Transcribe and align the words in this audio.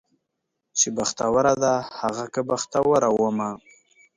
چې 0.77 0.87
بختوره 0.97 1.53
ده 1.63 1.73
هغه 1.99 2.25
که 2.33 2.41
بختوره 2.49 3.09
ومه 3.19 3.49